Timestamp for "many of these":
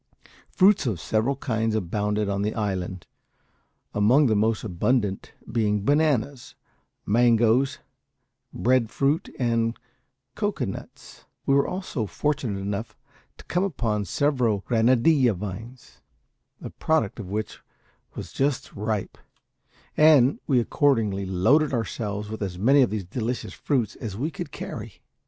22.57-23.05